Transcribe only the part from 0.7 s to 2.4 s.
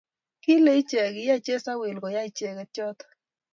icheke kiyei chesawil koyai